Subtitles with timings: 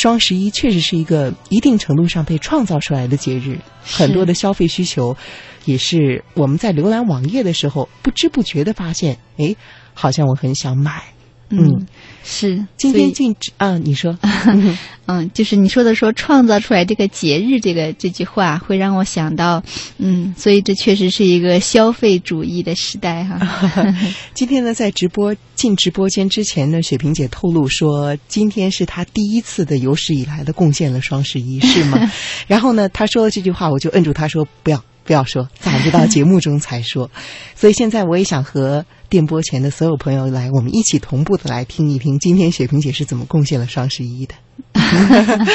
[0.00, 5.16] 双十一确实是一个一定程度上被创造出来的节日，很多的消费需求，
[5.64, 9.56] 也是我们在浏览网页的时候不知不觉的发现，哎，
[9.94, 11.02] 好像我很想买。
[11.50, 11.84] 嗯，
[12.24, 14.18] 是今天禁止啊，你说，
[15.06, 19.62] 嗯，就是你说的说创造出来这个节日这个这句话，会让我想到，
[19.96, 23.40] 嗯，所以这确实是一个消费主义的时代哈。
[24.34, 31.98] 今天呢，在直播进直播间之前呢，雪萍姐透露说，今天是她第一次的有史以来的贡献了双十一，是吗？
[32.46, 34.84] 然后呢，她说了这句话，我就摁住她说不要。
[35.04, 37.10] 不要说，攒着到节目中才说。
[37.54, 44.34] 所以现在我也想和电波前的所有朋友来，我们一起同步的来听一听，今天雪萍姐是怎么贡献了双十一的。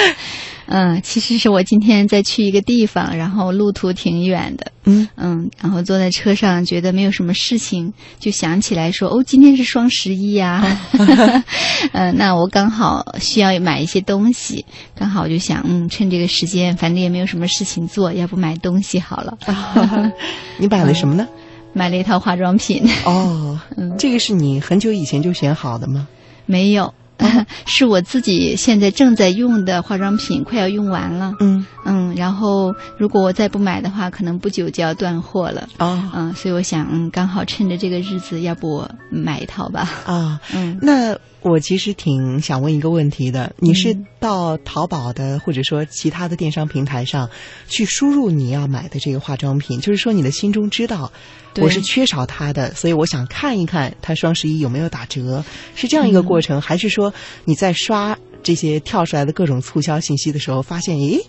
[0.66, 4.72] 嗯，其实是我今天在去一个地方，然后路途挺远的。
[4.86, 10.80] 嗯嗯，然后坐在车上，觉得没有什么事情，就想起来说：“哦，今天是双十一呀。
[11.92, 14.66] ”嗯， 那我刚好需要买一些东西，
[14.96, 19.38] 刚好我就想，嗯，趁这个时间，反正也没有什么事情做，要不买东西好了。
[20.58, 21.28] 你买了什么呢？
[21.74, 22.84] 买了一套化妆品。
[23.06, 23.60] 哦，
[24.00, 26.08] 这个是你很久以前就选好的吗？
[26.46, 26.94] 没有。
[27.66, 31.34] 是我自己现在正在用的化妆品，快要用完了。
[31.40, 35.68] 嗯嗯，然后如果我再不买的话，可能不久就要断货了。
[35.78, 39.90] 哦，嗯，所以我想，嗯，刚好趁着这个日子，要不我买一套吧。
[40.06, 47.30] 啊，嗯，那我其实挺想问一个问题的，你是到淘宝的或者说其他的电商平台上
[47.68, 51.12] 去输入你要买的这个化妆品，就是说你的心中知道。
[51.58, 55.46] 我是缺少它的，所以我想看一看它双十一有没有打折，
[55.76, 57.14] 是这样一个过程，还是说
[57.46, 61.20] 你在刷这些跳出来的各种促销信息的时候，发现，诶，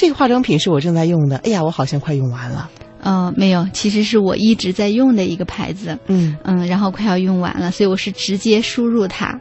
[0.00, 2.70] 这个化妆品是我正在用的，哎呀，我好像快用完了。
[3.02, 9.38] 嗯，没有，其实是我一直在用的一个牌子，嗯嗯，然后快要用完了，所以我是直接输入它。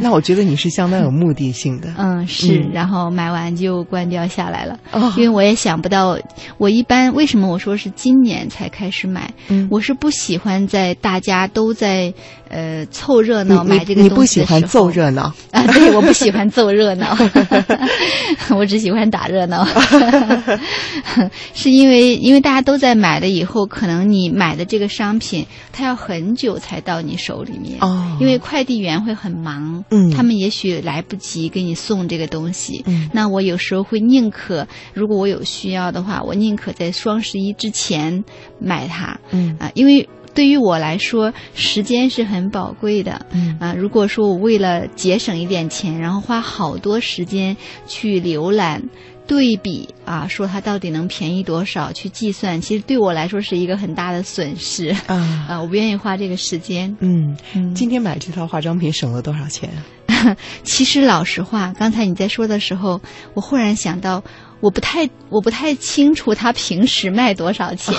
[0.00, 1.92] 那我觉得你是相当有目的性的。
[1.98, 4.78] 嗯，是，然后买完就关掉下来了，
[5.16, 6.18] 因为我也想不到，
[6.56, 9.30] 我一般为什么我说是今年才开始买？
[9.48, 12.12] 嗯，我是不喜欢在大家都在
[12.50, 15.32] 呃凑热闹买这个东西你不喜欢凑热闹。
[15.52, 15.64] 啊？
[15.72, 17.16] 对，我不喜欢凑热闹，
[18.54, 19.66] 我只喜欢打热闹，
[21.54, 22.90] 是因为因为大家都在。
[22.90, 38.24] 在买了以后，可能你买的这个商品，它要很久才到你手里面哦，因为快递员会很忙，嗯，他们也许来不及给你送这个东西，嗯，那我有时候会宁可，如果我有需要的话，我宁可在双十一之前
[38.58, 39.56] 买它，嗯。
[39.60, 48.82] 啊，因为对于我来说，时间是很宝贵的，嗯啊，如果说我为了节省一点钱，然后花好多时间去浏览。
[49.26, 51.92] 对比啊，说它到底能便宜多少？
[51.92, 55.60] 去计算，其实对我来说是一个很大的损失啊啊！
[55.62, 56.96] 我不愿意花这个时间。
[56.98, 57.36] 嗯，
[57.72, 59.70] 今天买这套化妆品省了多少钱？
[60.64, 63.00] 其实老实话，刚才你在说的时候，
[63.34, 64.24] 我忽然想到，
[64.60, 67.94] 我不太我不太清楚他平时卖多少钱，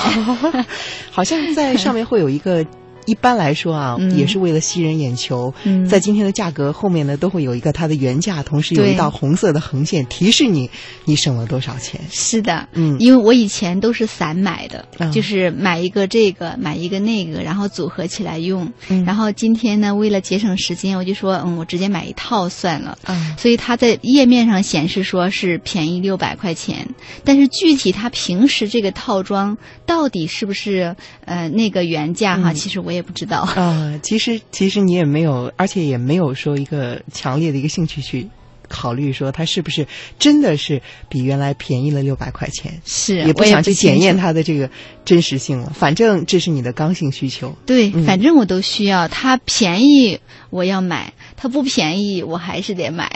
[1.12, 2.66] 好像在上面会有一个。
[3.06, 5.54] 一般来说啊，也是为了吸人眼球，
[5.90, 10.70] 在今天的价格后面呢，都会有一个它的原价，同时有一道红色的横线提示你
[11.06, 12.00] 你省了多少钱。
[12.12, 18.72] 是的，嗯，因为我以前都是散买的，就是买一个这个，买一个那个，然后组合起来用。
[19.04, 22.96] 然后今天呢，为了节省时间，我就说，嗯，我直接买一套算了。
[23.08, 26.88] 嗯，所以它在页面上显示说是便宜六百块钱，
[27.24, 29.58] 但是具体它平时这个套装
[29.88, 30.96] 到底是不是
[31.26, 32.54] 呃那个原价哈？
[32.54, 32.92] 其实我。
[32.92, 38.28] 我也不知道啊， 其实其实你也没有，而且也没有说一个强烈的一个兴趣去
[38.70, 39.86] 考虑说它是不是
[40.18, 44.70] 真的是比原来便宜了六百块钱，是也不想去检验它的这个
[45.04, 45.72] 真实性了。
[45.76, 49.08] 反正这是你的刚性需求，对，反正我都需要。
[49.08, 50.20] 它便宜
[50.52, 53.12] 我要买，它不便宜我还是得买。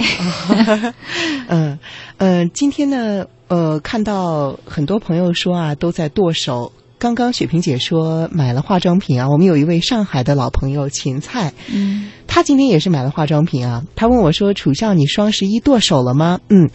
[1.47, 1.79] 嗯
[2.17, 6.73] 嗯，今天呢，呃，看到很多朋友说啊，都在剁手。
[6.97, 13.83] 刚刚雪萍姐说买了化妆品啊，我们有一位上海的老朋友芹菜，嗯，他今天也是买了化妆品啊。
[13.95, 16.69] 他问我说：“楚笑，你双十一剁手了吗？”嗯，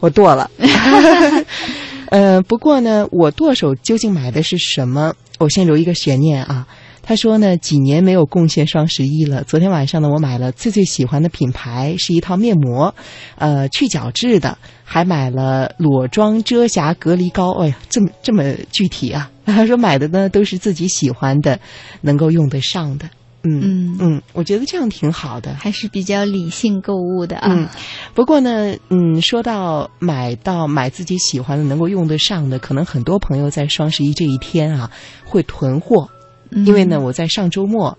[0.00, 0.50] 我剁了。
[2.10, 5.14] 呃，不过呢，我剁手究竟买的是什么？
[5.38, 6.66] 我先留一个悬念啊。
[7.08, 9.42] 他说呢，几年没有贡献双十一了。
[9.44, 12.94] 昨天晚上呢，我买了最最喜欢的品牌，是一套面膜，
[13.36, 17.52] 呃，去角质的，还买了裸妆遮瑕隔离膏。
[17.52, 19.30] 哎呀，这么这么具体啊！
[19.46, 21.58] 他说买的呢都是自己喜欢的，
[22.02, 23.08] 能够用得上的。
[23.42, 27.48] 嗯嗯嗯，我觉得这样挺好的，还是比较理性购物的啊。
[27.50, 27.66] 嗯，
[28.12, 34.90] 不过呢，嗯，说到买到买自己喜欢的、能够用得上的，可能很多朋友在双十一这一天啊
[35.24, 36.06] 会囤货。
[36.50, 37.96] 因为呢，我在上周末，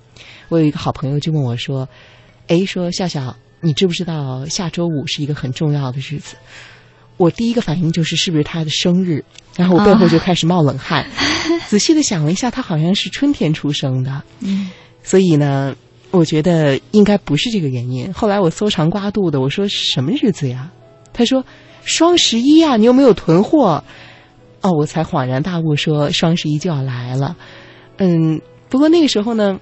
[0.50, 1.88] 我有一个好朋友就问我说
[2.48, 6.36] ：“哎，说笑笑，你知不知道下周五是一个很重要的日子？
[7.18, 9.24] 我第一个反应就是是不是他的生日，
[9.56, 11.06] 然后我背后就开始冒冷汗。
[11.68, 14.69] 仔细的想了一下，他好像是春天出生的，嗯
[15.04, 15.75] 所以呢，
[16.12, 18.13] 我觉得应该不是这个原因。
[18.13, 20.72] 后来我搜肠刮肚的，我说什么日子呀？
[21.12, 21.44] 他说
[21.84, 23.84] 双十一啊，你有没有囤货？
[24.62, 27.36] 哦，我才恍然大悟，说双十一就要来了。
[28.00, 29.60] 嗯，不过那个时候呢，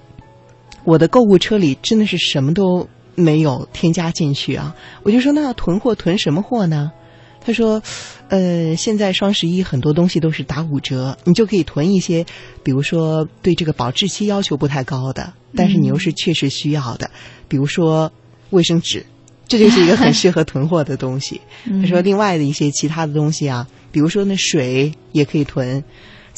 [0.84, 4.74] 我的购物车里真的是什么都没有添加进去啊。
[5.02, 6.90] 我就说那要囤货，囤什么货呢？
[7.40, 7.82] 他说，
[8.28, 12.24] 呃，现在双十一很多东西都是打五折，你就可以囤一些，
[12.62, 17.10] 比如说对这个保质期要求不太高的，但是你又是确实需要的，
[17.48, 18.12] 比如说
[18.50, 19.04] 卫生纸，
[19.46, 21.40] 这就是一个很适合囤货的东西。
[21.80, 25.82] 他说，另外的一些其他的东西啊，比如说那水也可以囤。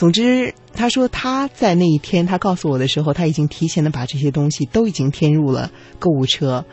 [0.00, 6.64] 总之，他说他在那一天他告诉我的时候，他已经提前的把这些东西都已经添入了购物车。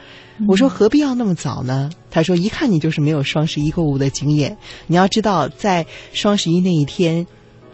[0.48, 1.90] 我说何必要那么早呢？
[2.10, 4.56] 他说一看你就是没有双十一购物的经验。
[4.86, 7.28] 你要知道，在双十一那一天，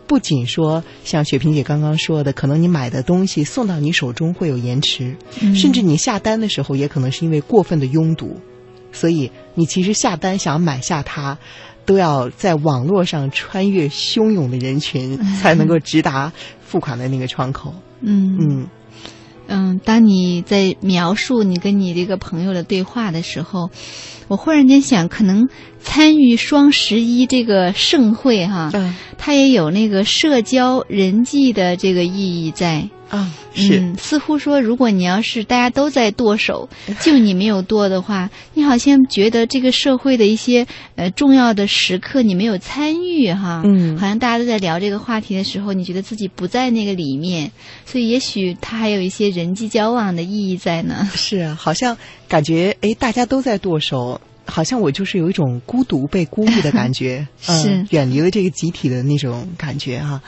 [0.08, 5.16] 不仅说像雪萍姐刚刚说的，可能你买的东西送到你手中会有延迟，
[5.54, 8.38] 甚至你下单的时候也可能是因为过分的拥堵，
[8.92, 11.38] 所以你其实下单想买下它。
[11.86, 16.32] 都要在网络上穿越汹涌的人群，才能够直达
[16.62, 17.74] 付款的那个窗口。
[18.02, 18.68] 嗯嗯
[19.48, 23.70] 嗯，当你在描述你跟你这个朋友的对话的时候，
[24.28, 25.50] 我忽然间想，可能
[25.80, 32.90] 参与双十一这个盛会哈，嗯它也有那个社交人际的这个意义在。
[33.14, 36.68] 啊，是、嗯，似乎说，如果你要是大家都在剁手，
[37.00, 40.66] 就你没有剁的话，你好像觉得这个社会的一些
[40.96, 47.52] 呃重要的时刻你没有参与哈，嗯好像大家都在聊这个话题的时候，你觉得自己不在那个里面，
[47.86, 51.08] 所以也许它还有一些人际交往的意义在呢。
[51.14, 51.96] 是啊，好像
[52.28, 54.20] 感觉哎，大家都在剁手。
[54.46, 60.22] 好像我就是有一种孤独被孤立的感觉， 是嗯、远离了这个集体的那种感觉哈、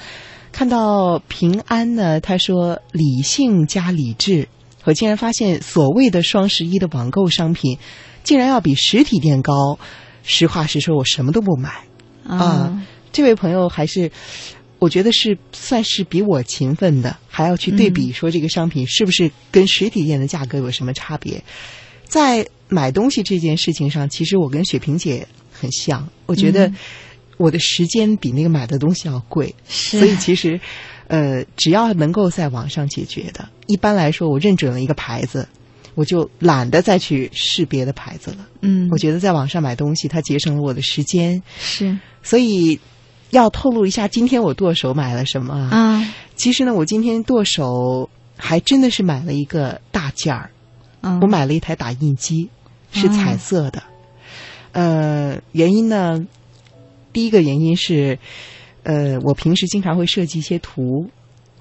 [0.55, 4.47] 看到平安呢，他说理性加理智，
[4.85, 7.77] 我竟然发现所谓的双十一的网购商品，
[8.23, 9.77] 竟然要比实体店高。
[10.23, 11.83] 实话实说，我什么都不买。
[12.25, 12.81] 啊，
[13.11, 14.09] 这位朋友还是，
[14.79, 21.43] 我觉得是算是比我勤奋的，还要去对比说这个商品是不是跟实体店的价格有什么差别。
[22.05, 26.71] 在买东西这件事情上，其实我跟雪萍姐很像，我觉得
[27.37, 30.59] 我的时间比那个买的东西要贵，是所以其实，
[31.07, 35.47] 呃，只要能够在网上解决的，一般来说，我认准了一个牌子。
[35.93, 38.45] 我就懒得再去试别的牌子了。
[38.59, 41.41] 嗯，我觉得在网上买东西，它节省了我的时间。
[41.57, 42.77] 是所以
[43.29, 45.69] 要透露一下，今天我剁手买了什么啊？
[45.71, 50.51] 啊，其实呢，我今天剁手还真的是买了一个大件儿，
[50.99, 52.49] 嗯我买了一台打印机，
[52.91, 53.81] 是彩色的。
[54.73, 56.25] 呃，原因呢，
[57.15, 58.19] 第一个原因是，
[58.83, 61.09] 呃，我平时经常会设计一些图，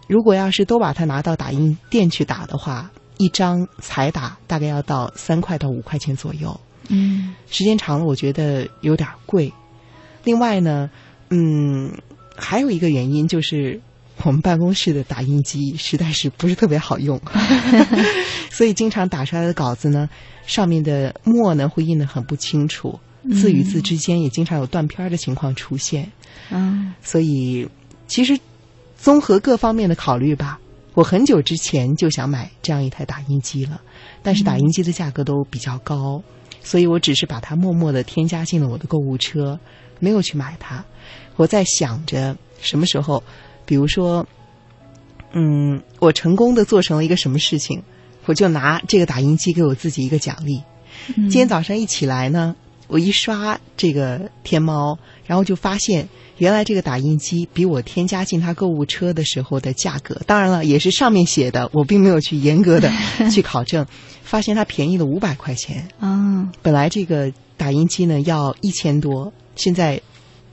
[0.09, 6.61] 如果要是都把它拿到打印店去打的话，一张彩打大概要到三块到五块钱左右。
[6.89, 9.53] 嗯时间长了，我觉得有点贵。
[10.25, 10.91] 另外呢，
[11.31, 11.97] 嗯，
[12.35, 13.81] 还有一个原因就是
[14.25, 17.21] 我们办公室的打印机实在是不是特别好用，
[18.51, 20.11] 所以经常打出来的稿子呢，
[20.47, 22.99] 上面的墨呢会印得很不清楚，
[23.33, 26.11] 字与字之间也经常有断片儿的情况出现。
[26.51, 27.69] 啊所以
[28.07, 28.39] 其实
[28.97, 30.59] 综合各方面的考虑吧，
[30.95, 33.81] 我很久之前就想买这样一台打印机了，
[34.23, 36.23] 但是打印机的价格都比较高，
[36.63, 39.59] 所以我只是把它默默的添加进了我的购物车，
[40.01, 40.85] 没有去买它。
[41.37, 43.23] 我在想着什么时候，
[43.65, 44.27] 比如说，
[45.33, 47.83] 嗯，我成功的做成了一个什么事情，
[48.27, 50.63] 我就拿这个打印机给我自己一个奖励。
[51.17, 52.55] 嗯今天早上一起来呢，
[52.87, 62.91] 我一刷这个天猫，然后就发现原来这个打印机比我添加进它购物车的时候的价格，当然了，也是上面写的，我并没有去严格的
[63.33, 63.87] 去考证，
[64.23, 65.89] 发现它便宜了五百块钱。
[65.99, 70.01] 啊本来这个打印机呢要一千多，现在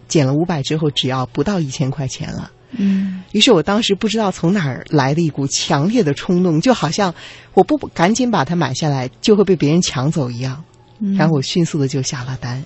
[0.08, 2.52] 减了五百之后，只要不到一千块钱了。
[2.74, 7.14] 嗯于是我当时不知道从哪儿来的一股强烈的冲动，就好像
[7.54, 10.64] 我不赶紧把它买下来，就会被别人抢走一样。
[11.02, 12.64] 嗯，然后我迅速的就下了单。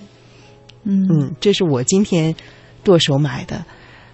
[0.84, 2.36] 嗯嗯，这是我今天
[2.84, 3.64] 剁手买的。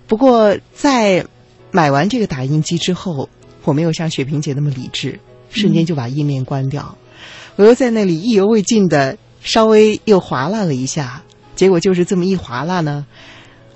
[0.06, 1.26] 不过在
[1.70, 3.28] 买完这个打印机之后，
[3.64, 5.18] 我没有像雪萍姐那么理智，
[5.50, 6.96] 瞬间就把页面关掉。
[7.56, 11.22] 我又在那里意犹未尽的稍微又划拉了一下，
[11.54, 13.06] 结果就是这么一划拉呢，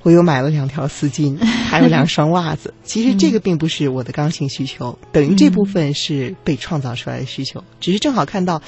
[0.06, 1.36] 我又买了两条丝巾，
[1.68, 2.72] 还有两双袜子。
[2.84, 7.64] 其实这个并不是我的刚性需求，等于这部分是被创造出来的需求。
[7.80, 8.62] 只是正好看到，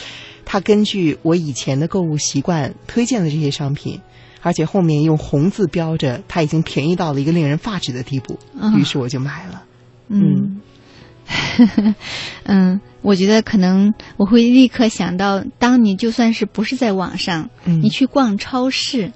[0.44, 4.00] 他根据我以前的购物习惯推荐的这些商品，
[4.42, 8.36] 而且后面用红字标着，它已经便宜到了一个令人发指的地步。
[8.76, 9.62] 于是我就买了。
[10.08, 10.60] 嗯，
[12.46, 19.12] 嗯，我觉得可能我会立刻想到，当你就算是不是在网上，你去逛超市。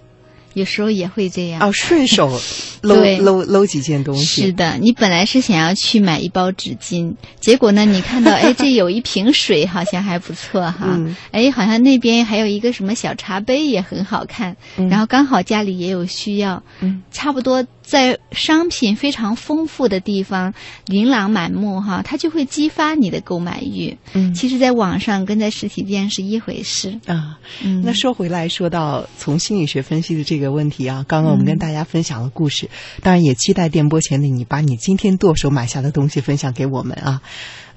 [0.55, 2.41] 有时候也会这样哦，顺手
[2.83, 4.43] 搂搂搂几件东西。
[4.43, 11.01] 是的，你本来是想要去买一包纸巾，结果呢，你看到 哎，这有一瓶水，好像还不错哈。
[11.31, 14.57] 哎，好像那边还有一个什么小茶杯也很好看，
[14.91, 16.63] 然后刚好家里也有需要，
[17.11, 17.67] 差不多。
[17.93, 20.55] 在商品非常丰富的地方，
[20.87, 23.95] 琳琅满目哈，它就会激发你的购买欲。
[24.15, 27.39] 嗯，其实，在网上跟在实体店是一回事啊。
[27.63, 32.71] 嗯，那说回来说到从心理学分析的这个问题啊，刚刚我们跟大家分享了故事，
[33.03, 37.21] 当然也期待电波前的你把你今天剁手买下的东西分享给我们啊。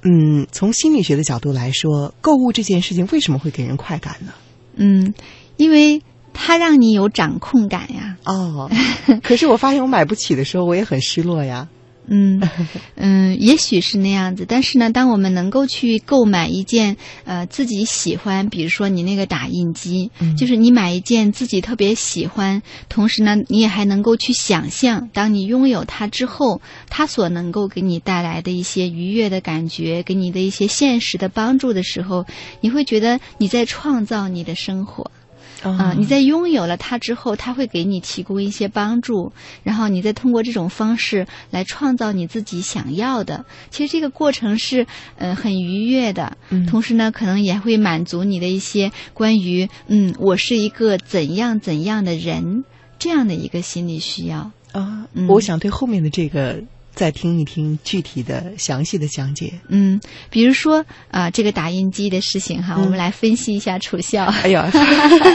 [0.03, 4.31] 嗯，从心理学的角度来说，购物这件事情为什么会给人快感呢？
[4.77, 5.13] 嗯，
[5.57, 6.01] 因为。
[6.36, 8.18] 它让你有掌控感呀！
[8.25, 8.70] 哦，
[9.24, 11.68] 可是我发现我买不起的时候，我也很失落呀。
[12.08, 12.39] 嗯
[12.94, 26.62] 嗯，也许是那样子，但是呢，当我们能够去购买一件呃自己喜欢，比如说你那个打印机，就是你买一件自己特别喜欢，同时呢，你也还能够去想象，当你拥有它之后，
[26.92, 32.24] 它所能够给你带来的一些愉悦的感觉，给你的一些现实的帮助的时候，
[32.62, 35.10] 你会觉得你在创造你的生活。
[35.72, 39.31] 啊，你在拥有了它之后，它会给你提供一些帮助，
[39.63, 43.45] 然后你再通过这种方式来创造你自己想要的。
[43.69, 44.86] 其实这个过程是
[45.17, 46.38] 嗯很愉悦的，
[46.69, 52.63] 同时呢，可能也会满足你的一些关于嗯我是一个怎样怎样的人
[53.00, 55.07] 这样的一个心理需要啊。
[55.27, 56.63] 我想对后面的这个。
[56.95, 59.53] 再听一听具体的详细的讲解。
[59.67, 59.99] 嗯，
[60.29, 64.25] 比如说啊，这个打印机的事情哈，我们来分析一下楚笑。
[64.25, 64.63] 哎呦，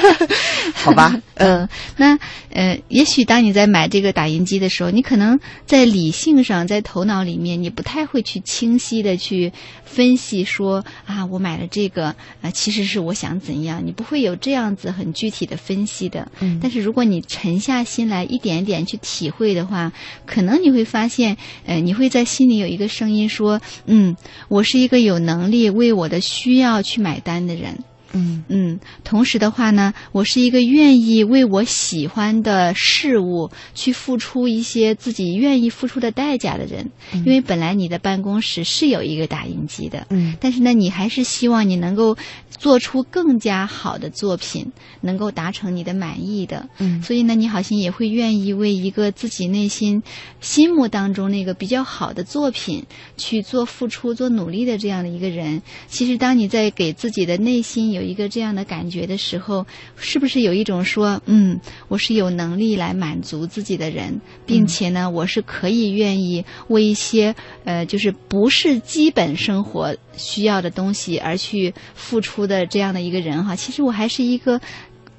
[0.74, 9.52] 好吧，嗯，那呃，也许当你在买这个打印机的时候，你可能在理性上，在头脑里面，你不太会去清晰的去
[9.84, 12.06] 分析说啊，我买了这个
[12.40, 16.26] 啊，其实是我想怎样，你不会有这样子很具体的分析的。
[16.40, 19.92] 嗯，但是如果你沉下心来，一点点去体会的话，
[20.24, 21.36] 可能你会发现。
[21.66, 24.16] 呃，你会在心里有一个声音说：“嗯，
[24.48, 27.78] 我是一个有能力为我的需要去买单的人。”
[28.12, 36.90] 嗯嗯，同时的话呢，我是一个愿意为我喜欢的事物去付出一些自己愿意付出的代价的人。
[37.12, 42.16] 因为本来你的办公室是有一个打印机的，嗯，但是呢，你还是希望你能够
[42.48, 46.68] 做出更加好的作品，能够达成你的满意的。
[46.78, 50.02] 嗯，所以呢，你好像也会愿意为一个自己内心
[50.40, 52.84] 心目当中那个比较好的作品
[53.16, 55.62] 去做付出、做努力的这样的一个人。
[55.88, 59.66] 其实，当你在给自己的内心有有一个这样的感觉的时候，
[59.96, 73.54] 是不是有一种说，嗯，我是有能力来满足自己的人，并且呢，我是可以愿意为一些呃，就是不是基本生活需要的东西而去付出的这样的一个人哈。
[73.54, 74.58] 其实我还是一个。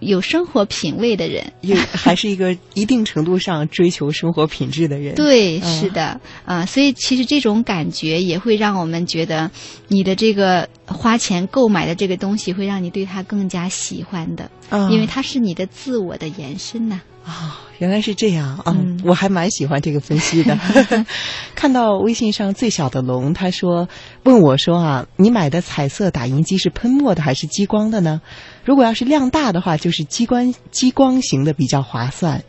[0.02, 5.16] 有生活品味的人，也还是一个一定程度上追求生活品质的人。
[5.16, 9.50] 对，是的，啊，所以其实这种感觉也会让我们觉得，
[9.88, 14.50] 你的这个花钱购买的这个东西会让你对它更加喜欢的，
[14.90, 17.00] 因为它是你的自我的延伸呐。
[17.24, 18.76] 啊，原来是这样啊！
[19.06, 20.58] 我还蛮喜欢这个分析的。
[21.54, 23.88] 看到微信上最小的龙，他说
[24.24, 28.20] 问我说啊，你买的彩色打印机是喷墨的还是激光的呢？
[28.64, 32.44] 如果要是量大的话，就是激光激光型的比较划算。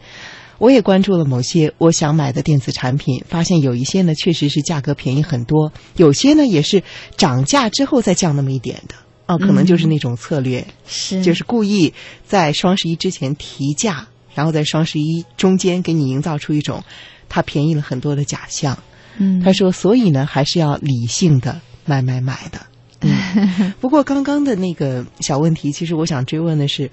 [0.59, 6.83] 我也关注了某些我想买的电子产品，发现有一些呢确实是价格便宜很多，有些呢也是
[7.17, 8.95] 涨价之后再降那么一点的。
[9.27, 11.93] 哦，可能就是那种策略，是就是故意
[12.27, 14.07] 在双十一之前提价。
[14.35, 16.83] 然后在双十一中间给你营造出一种
[17.29, 18.79] 它便宜了很多的假象。
[19.19, 22.59] 嗯，他说，所以呢，还是要理性的买买买的。
[23.03, 26.91] 嗯， 不过刚刚的那个小问题，其实我想追问的是，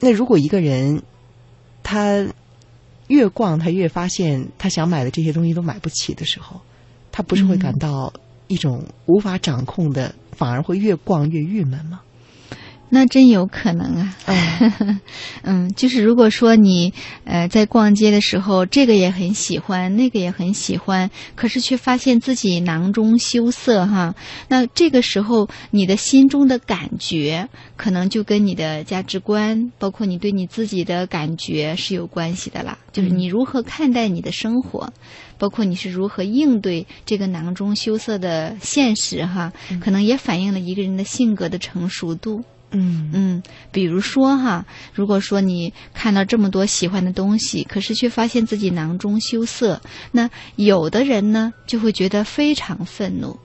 [0.00, 1.02] 那如果一个人
[1.82, 2.26] 他
[3.08, 6.60] 越逛，他越发现他想买的这些东西都买不起的时候，
[7.12, 8.12] 他不是会感到
[8.48, 12.00] 一种无法掌控的，反而会越逛越郁闷吗？
[12.88, 14.16] 那真有可能啊，
[15.42, 24.14] 嗯，就是如果说你呃在逛街的时候，这个也很喜欢，那个也很喜欢，可是却发现自己囊中羞涩哈，
[24.48, 34.92] 那这个时候你的心中的感觉，可能就跟你的价值观，包括你对你自己的感觉是有关系的啦，就是你如何看待你的生活。
[35.38, 39.52] 包括你是如何应对这个囊中羞涩的现实哈，
[39.82, 42.42] 可能也反映了一个人的性格的成熟度。
[42.78, 43.42] 嗯嗯，
[43.72, 49.80] 比如说哈，如果说你看到这么多喜欢的东西，可是却发现自己囊中羞涩，
[50.12, 53.38] 那有的人呢就会觉得非常愤怒，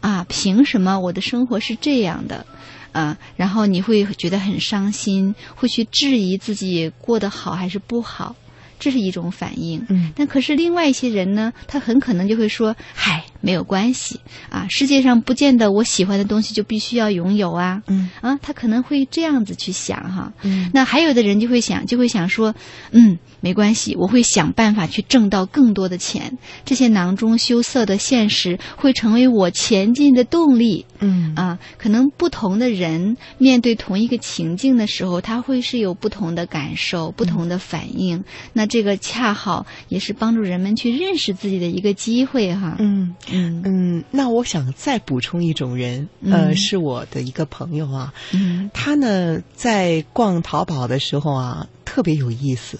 [0.00, 2.44] 啊，凭什么我的生活是这样的？
[2.92, 8.36] 啊，然后你会觉得很伤心，会去质疑自己过得好还是不好。
[8.78, 14.20] 这是一种反应，嗯，但可是另外一些人呢，他很可能就会说：“嗨，没有关系。
[14.48, 18.10] 啊，世界上不见得我喜欢的东西就必须要拥有啊，嗯。
[18.22, 20.70] 啊，他可能会这样子去想哈，嗯。
[20.72, 22.54] 那还有的人就会想，就会想说，
[22.92, 31.34] 嗯，没关系，我会想办法去挣到更多的钱，这些囊中羞涩的现实会成为我前进的动力，嗯。
[31.34, 38.22] 啊，可能不同的人面对同一个情境的时候，他会是有不同的感受、不同的反应。
[38.52, 42.76] 那这个恰好也是帮助人们去认识自己的一个机会哈。
[42.78, 52.78] 嗯嗯嗯，那我想再补充一种人，呃，嗯是我的一个朋友啊，嗯他呢在逛淘宝的时候啊，特别有意思。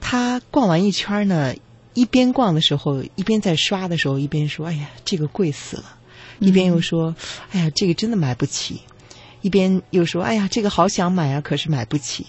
[0.00, 1.54] 他逛完一圈呢，
[1.94, 5.96] 一边逛的时候，一边在刷的时候，一边说：“哎呀，这个贵死了。”
[6.38, 7.16] 一边又说
[7.50, 8.82] ：“哎呀，这个真的买不起。”
[9.42, 12.26] 一边又说：“哎呀，这个好想买啊，可是买不起。”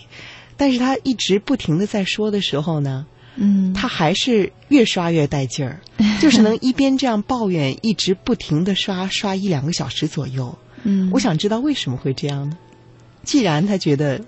[0.58, 3.06] 但是他一直不停的在说的时候呢，
[3.40, 5.80] 嗯，他还是越刷越带劲儿，
[6.20, 10.58] 就是能一边这样抱怨，一直不停的刷刷一两个小时左右。
[10.84, 12.58] 嗯，我想知道为什么会这样呢？
[13.24, 14.20] 既然他觉得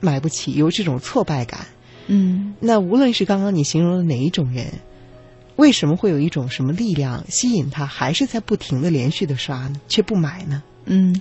[0.00, 1.66] 买不起，有这种挫败感，
[2.06, 4.66] 嗯那无论是刚刚你形容的哪一种人，
[5.56, 10.62] 为什么会有一种什么力量吸引他，还是在不停的连续的刷呢，却不买呢？
[10.86, 11.20] 嗯，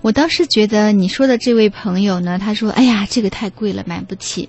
[0.00, 4.48] 我倒是觉得你说的这位朋友呢，他说：“哎呀，这个太贵了，买不起。”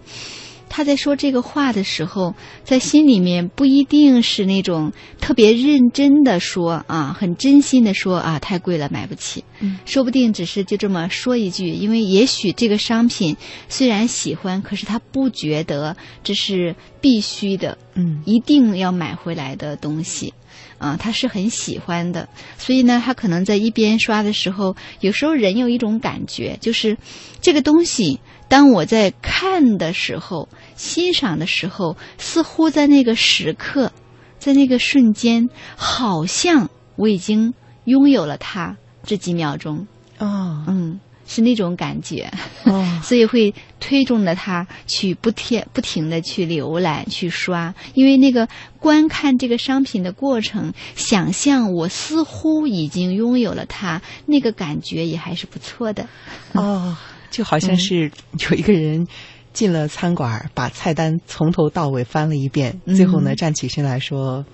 [0.70, 9.44] 他在说这个话的时候，在心里面不一定是那种特别认真的说啊，很真心的说啊，太贵了，买不起。
[9.60, 13.38] 嗯，说不定只是就这么说一句，因为也许这个商品
[13.70, 20.34] 虽然喜欢，可是他不觉得这是必须的，嗯一定要买回来的东西。
[20.78, 26.98] 啊，他是很喜欢的，所以呢，他可能在一边刷的时候，有时候人有一种感觉，就是
[27.40, 33.92] 这个东西，当我在看的时候、欣赏的时候，似乎在那个时刻，
[34.40, 37.54] 在那个瞬间，好像我已经
[37.86, 39.88] 拥有了它这几秒钟，
[40.20, 42.32] 哦嗯，是那种感觉。
[42.66, 48.48] 哦 所以会推动着他去不停不停的去浏览、去刷，因为那个
[48.80, 56.08] 观看这个商品的过程，想象我似乎已经拥有了它，那个感觉也还是不错的。
[56.54, 56.98] 哦，
[57.30, 58.12] 就好像是
[58.50, 59.08] 有一个人
[59.54, 64.46] 进了餐馆，把菜单从头到尾翻了一遍，嗯最后呢站起身来说。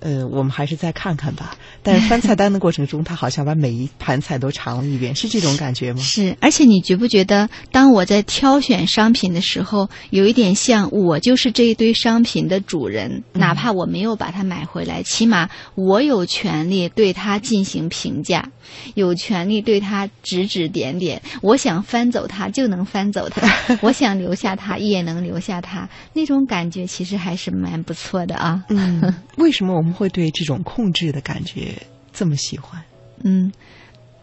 [0.00, 1.56] 呃，我们还是再看看吧。
[1.84, 6.00] 但是翻菜单的过程中，他好像把每一盘菜都尝了一遍，是这种感觉吗？
[6.00, 18.48] 是，而且你觉不觉得，当我在挑选商品的时候，有一点像我就是这一堆商品的主人，哪怕我没有把它买回来，起码我有权利对它进行评价，
[18.94, 21.20] 有权利对它指指点点。
[21.42, 23.46] 我想翻走它就能翻走它，
[23.82, 28.64] 我想留下它也能留下它，那种感觉其实还是蛮不错的啊。
[28.68, 31.73] 嗯， 为什么我们会对这种控制的感觉
[32.14, 32.82] 这么喜欢？
[33.24, 33.52] 嗯，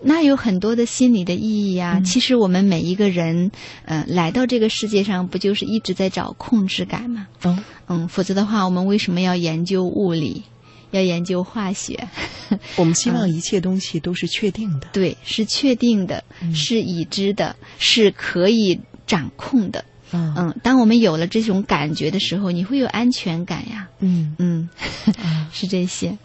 [0.02, 3.52] 那有很多的心理的意义呀、嗯其实我们每一个人，
[3.86, 7.28] 呃，来到这个世界上，不就是一直在找控制感吗？
[7.44, 10.44] 哦，嗯，否则的话，我们为什么要研究物理，
[10.92, 12.08] 要研究化学？
[12.76, 14.88] 我们希望一切东西都是确定的。
[14.92, 19.84] 对，是确定的，嗯是已知的，是可以掌控的。
[20.14, 23.88] 嗯嗯，当我们有了这种感觉的时候，你会有安全感呀。
[24.00, 24.70] 嗯，嗯，
[25.24, 26.18] 啊 是这些。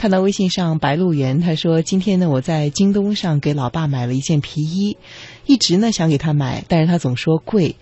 [0.00, 4.96] 看到微信上白鹿原，他说今天呢我在京东上给老爸买了一件皮衣，
[5.44, 7.76] 一直呢想给他买，但是他总说贵。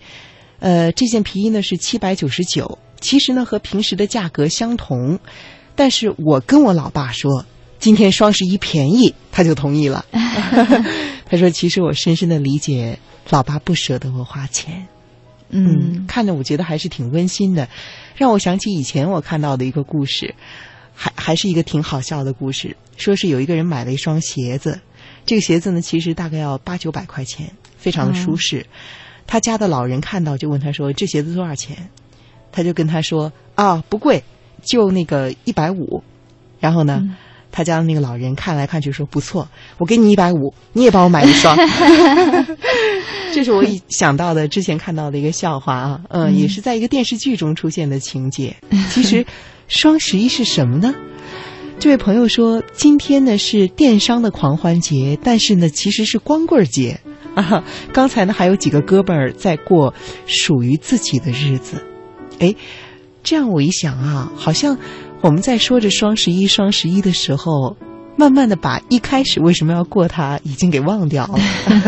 [0.59, 5.17] 呃，这件皮衣呢是七百九十九，其实呢和平时的价格相同，
[5.77, 7.45] 但是我跟我老爸说
[7.79, 10.03] 今天双十一便宜，他就同意了。
[11.23, 14.87] 他说其实我深深的理解老爸不舍得我花钱。
[15.51, 17.69] 嗯，看着我觉得还是挺温馨的，
[18.17, 20.35] 让我想起以前我看到的一个故事，
[21.01, 22.75] 还还是一个挺好笑的故事。
[22.97, 24.77] 说是有一个人买了一双鞋子，
[25.25, 28.65] 这个鞋子呢其实大概要八九百块钱，非常的舒适。
[29.25, 31.89] 他家的老人看到就问他说：“这鞋子多少钱？”
[32.51, 34.21] 他就跟他说：“啊，不贵，
[34.61, 36.03] 就那个一百五。”
[36.59, 37.15] 然后呢，
[37.49, 41.55] 他家的那个老人看来看去说：“不错，我给你一百五，你也帮我买一双。”
[43.33, 48.53] 这是我一想到的之前看到的一个笑话啊，嗯，也是在一个电视剧中出现的情节。
[48.89, 49.25] 其实，
[49.69, 50.93] 双十一是什么呢？
[51.79, 56.99] 这位朋友说，今天呢是电商的狂欢节，但是呢其实是光棍节
[57.35, 57.63] 啊。
[57.93, 59.93] 刚才呢还有几个哥们儿在过
[60.25, 61.85] 属于自己的日子，
[62.39, 62.55] 哎，
[63.23, 64.77] 这样我一想啊，好像
[65.21, 67.77] 我们在说着双十一、双十一的时候。
[68.19, 71.39] 慢慢的把一开始为什么要过它已经给忘掉了，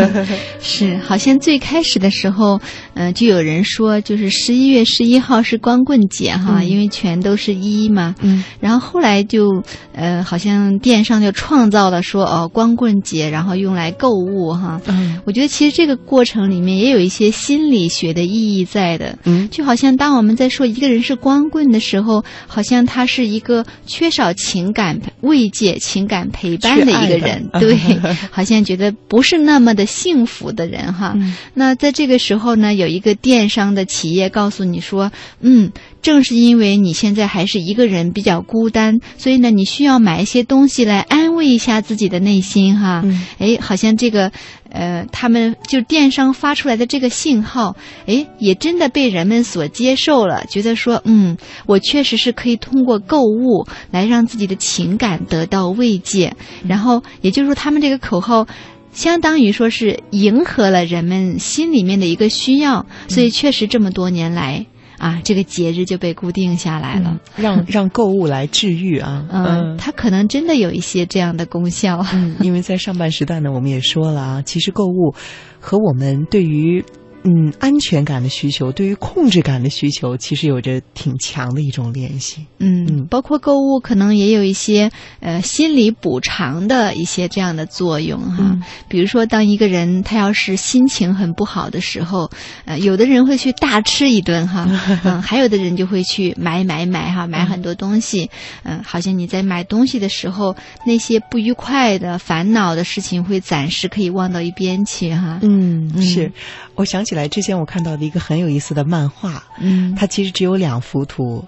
[0.64, 2.62] 是好像最开始的时候，
[2.94, 9.62] 嗯，就有人说就是十一月十一号是光棍节哈，因为全都是一嘛，嗯，然后后来就
[9.94, 26.21] 呃好像电商就创造了说哦光棍节，然后用来购物哈，嗯，我觉得其实这个过程里面也有一些心理学的意义在的，嗯，就好像当我们在说一个人是光棍的时候，好像他是一个缺少情感慰藉情感。
[26.30, 27.78] 陪伴的一个人，对，
[28.30, 31.16] 好像觉得不是那么的幸福的人哈。
[31.54, 43.04] 那在这个时候呢，有一个电商的企业告诉你说，嗯，正是因为你现在还是一个人，比较孤单，所以呢，你需要买一些东西来安慰一下自己的内心哈。
[43.40, 44.32] 哎，好像这个。
[44.72, 47.76] 呃，他们就电商发出来的这个信号，
[48.08, 56.34] 哎，也真的被人们所接受了，觉得说，嗯，我确实是可以通过购物来让自己的情感得到慰藉。
[56.68, 58.48] 然后，也就是说，他们这个口号，
[58.94, 64.66] 相当于说是迎合了人们心里面的一个需要，所以确实这么多年来。
[65.02, 75.16] 啊，这个节日就被固定下来了，让让购物来治愈啊，嗯，它可能真的有一些这样的功效，嗯，因为在上半时段呢，我们也说了啊，其实购物
[75.60, 76.86] 和我们对于。
[77.24, 82.46] 嗯，安全感的需求，对于控制感的需求，其实有着挺强的一种联系。
[82.60, 88.58] 嗯，包括购物可能也有一些呃心理补偿的一些这样的作用哈。
[88.88, 92.30] 比如说，当一个人他要是心情很不好的时候，
[92.66, 94.68] 呃，有的人会去大吃一顿哈，
[95.06, 98.30] 嗯，还有的人就会去买买买哈，买很多东西。
[98.64, 100.56] 嗯，好像你在买东西的时候，
[100.86, 105.40] 那些不愉快的、烦恼的事情会暂时可以忘到一边去哈。
[105.44, 106.32] 嗯，是。
[106.76, 111.46] 我想起来之前我看到的一个很有意思的漫画，嗯，它其实只有两幅图，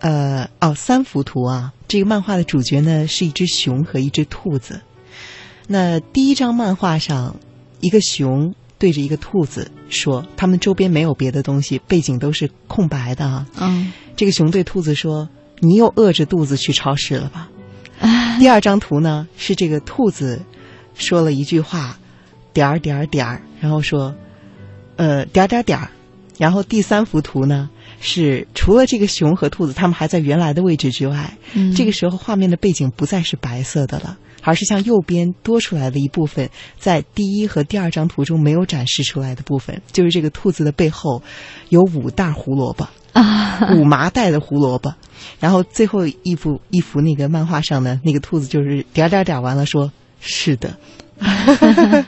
[0.00, 1.72] 呃，哦，三幅图啊。
[1.88, 4.80] 这个漫画的主角呢是一只熊和一只兔子。
[5.66, 7.36] 那第一张漫画上，
[7.80, 15.28] 一个熊对着一个兔子说：“他们周边没有别的东西，背景都是空白的啊。”嗯，这个熊对兔子说
[15.60, 17.48] ：“你又饿着肚子去超市了吧？”
[18.38, 20.42] 第二张图呢是这个兔子
[20.94, 21.98] 说了一句话，
[22.52, 24.14] 点儿点儿点儿，然后说。
[24.96, 25.90] 呃，点点点儿，
[26.38, 31.36] 然后第三幅图呢是除了这个熊和兔子，它们还在原来的位置之外，
[31.74, 41.22] 这个时候画面的背景不再是白色的了，而是向右边多出来的一部分，在第一和第二张图中没有展示出来的部分，就是这个兔子的背后
[41.68, 44.94] 有五袋胡萝卜啊，五麻袋的胡萝卜，
[45.40, 50.76] 然后最后一幅一幅那个漫画上的那个兔子就是点点点完了说，是的。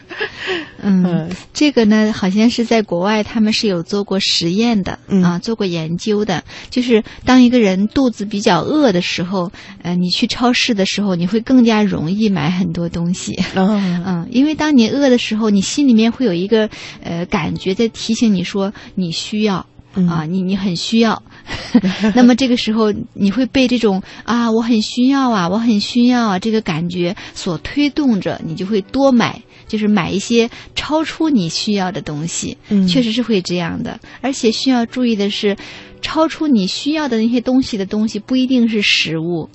[0.81, 6.45] 嗯，这个呢，好像是在国外，他们是有做过实验的啊，做过研究的。
[6.71, 9.51] 就是当一个人肚子比较饿的时候，
[9.83, 13.39] 呃，你去超市的时候，你会更加容易买很多东西。
[13.55, 16.71] 嗯，因为当你饿的时候，你心里面会有一个
[17.03, 19.67] 呃感觉在提醒你说你需要
[20.09, 21.23] 啊，你你很需要。
[22.15, 29.41] 那么这个时候，你会被这种啊，我很需要啊，我很需要啊这个感觉所推动着，你就会多买。
[29.67, 34.01] 就是买一些超出你需要的东西，嗯，确实是会这样的。
[34.23, 35.55] 而且需要注意的是，
[36.01, 39.47] 超出你需要的那些东西的东西不一定是食物，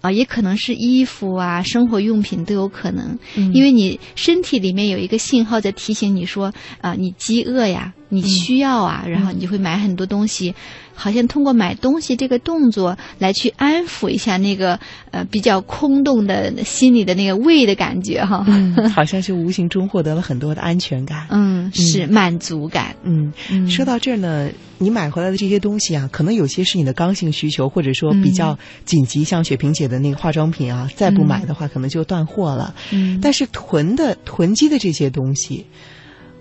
[0.00, 3.18] 啊，也可能是衣服啊、生活用品都有可能。
[3.52, 10.54] 因为你身体里面有一个信号在提醒你说，啊，你饥饿呀，你需要啊，然后你就会买很多东西。
[11.00, 14.80] 好像通过买东西这个动作来去安抚一下那个
[15.12, 18.44] 呃比较空洞的心里的那个胃的感觉哈，
[18.92, 23.32] 好像是无形中获得了很多的安全感，嗯，是满足感，嗯，
[23.70, 35.64] 说到这儿呢，你买回来的这些东西啊，可能有些是你的刚性需求，或者说比较紧急，像雪萍姐的那个化妆品啊，再不买的话可能就断货了，嗯，但是囤的囤积的这些东西。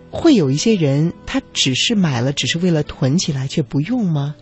[0.10, 4.36] 会有一些人，他只是买了，只是为了囤起来，却不用吗？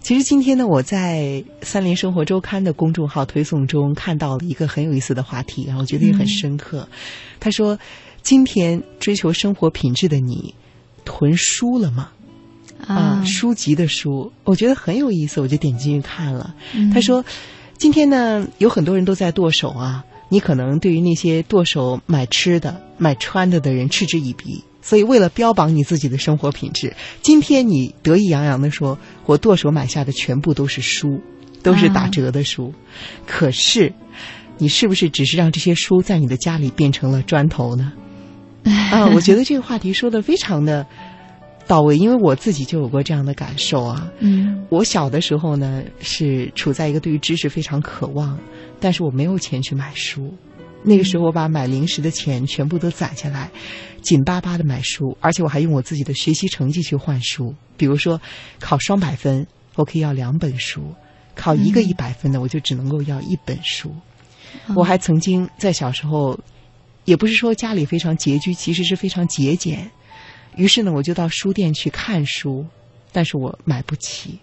[0.00, 6.88] 其实今天呢，我在三联生活周刊的公众号推送中看到了一个很有意思的话题，啊我觉得也很深刻。
[7.40, 7.76] 他说，
[8.22, 10.54] 今天追求生活品质的你，
[11.04, 12.10] 囤书了吗？
[12.86, 16.54] 啊，书籍的书，我觉得很有意思，我就点进去看了。
[16.92, 17.24] 他说，
[17.78, 20.04] 今天呢，有很多人都在剁手啊。
[20.28, 28.96] 你可能对于那些剁手买吃的、买穿的的人嗤之以鼻，所以为了标榜你自己的生活品质，今天你得意洋洋地说
[29.26, 31.20] ：“我剁手买下的全部都是书，
[31.60, 32.72] 都是打折的书。”
[33.26, 33.92] 可是，
[34.58, 37.92] 你是不是只是让这些书在你的家里变成了砖头呢？
[38.92, 40.86] 啊，我觉得这个话题说的非常的
[41.66, 44.08] 到位，因为我自己就有过这样的感受啊。
[44.20, 48.38] 嗯，我小的时候呢，是处在一个对于知识非常渴望。
[48.78, 50.32] 但是我没有钱去买书，
[50.88, 53.50] 那个时候我把买零食的钱全部都攒下来，
[54.02, 57.52] 紧巴巴的买书，而且我还用我自己的学习成绩去换书。
[57.76, 58.20] 比如说，
[58.60, 59.44] 考双百分，
[59.74, 60.80] 我可以要两本书；
[61.34, 63.92] 考一个一百分的，我就只能够要一本书。
[64.76, 66.38] 我还曾经在小时候，
[67.04, 69.90] 也不是说家里非常拮据，其实是非常节俭。
[70.54, 72.64] 于是呢，我就到书店去看书，
[73.10, 74.38] 但是我买不起。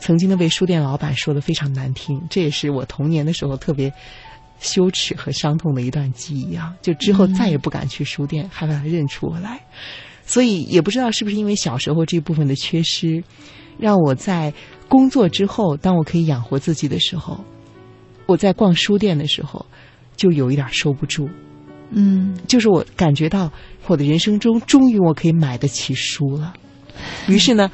[0.00, 3.92] 曾经的被书店老板说的非常难听，这也是我童年的时候特别
[4.60, 6.74] 羞耻和伤痛的一段记忆啊！
[6.82, 9.60] 就之后再也不敢去书店，害怕他认出我来。
[10.24, 13.22] 所以也不知道是不是因为小时候这部分的缺失，
[13.78, 14.52] 让我在
[14.88, 17.44] 工作之后，当我可以养活自己的时候，
[18.26, 19.64] 我在逛书店的时候
[20.16, 21.28] 就有一点收不住。
[21.90, 23.50] 嗯，就是我感觉到
[23.86, 26.54] 我的人生中终于我可以买得起书了，
[27.28, 27.70] 于是呢。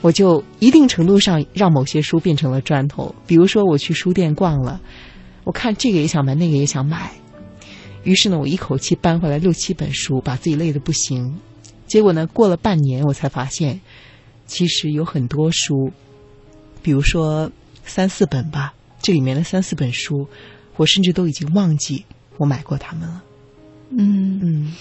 [0.00, 4.78] 我就一定程度上让某些书变成了砖头，比如说我去书店逛了，
[5.44, 7.12] 我看这个也想买，那个也想买，
[8.02, 11.38] 于是呢，我一口气搬回来六七本书，把自己累得不行。
[11.86, 13.80] 结果呢，过了半年，我才发现，
[14.46, 15.92] 其实有很多书，
[16.82, 17.52] 比如说
[17.84, 20.26] 三四本吧，这里面的三四本书，
[20.76, 22.04] 我甚至都已经忘记
[22.38, 23.22] 我买过它们了。
[23.90, 24.72] 嗯嗯。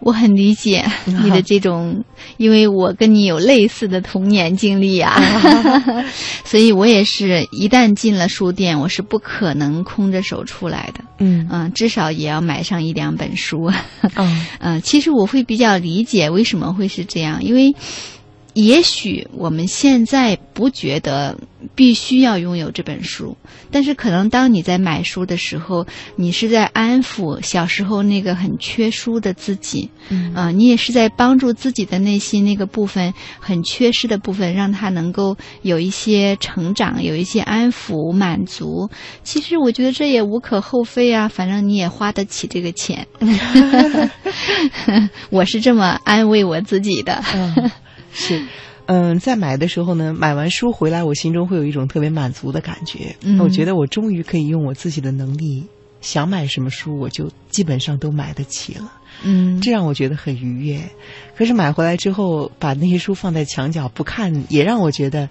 [0.00, 2.04] 我很理解你的这种，
[2.36, 5.16] 因为我跟你有类似的童年经历啊，
[6.44, 11.02] 所以我也是一旦进了书店，我是不可能空着手出来的。
[11.18, 13.70] 嗯嗯，至少也要买上一两本书。
[14.14, 17.74] 嗯嗯， 其实我会比较理解为什么会是这样，因为。
[18.56, 21.38] 也许我们现在不觉得
[21.74, 23.36] 必须要拥有这本书，
[23.70, 38.88] 但是可能当你在买书的时候，你是在安抚小时候那个很缺书的自己，嗯啊，你也是在帮助自己的内心那个部分很缺失的部分，让他能够有一些成长，有一些安抚满足。
[39.22, 43.06] 其实我觉得这也无可厚非啊，反正你也花得起这个钱，
[45.28, 47.22] 我是这么安慰我自己的。
[48.18, 48.42] 是，
[48.86, 53.14] 嗯，在买的时候呢，买完书回来，我心中会有一种特别满足的感觉。
[53.20, 55.62] 嗯，我觉得我终于可以用我自己的能力，
[56.00, 58.90] 想买什么书，我就基本上都买得起了。
[59.22, 60.80] 嗯，这让我觉得很愉悦。
[61.36, 65.28] 可是买回来之后，把那些书放在墙角不看，也让我觉得，